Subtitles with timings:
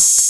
[0.00, 0.29] You.